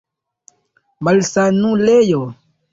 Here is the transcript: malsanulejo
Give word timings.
malsanulejo 1.03 2.21